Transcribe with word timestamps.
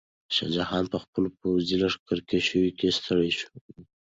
شاه 0.35 0.51
جهان 0.55 0.83
په 0.91 0.97
خپلو 1.03 1.27
پوځي 1.39 1.75
لښکرکشیو 1.81 2.75
کې 2.77 2.87
ستړی 2.97 3.31
شوی 3.39 3.59
و. 3.69 3.83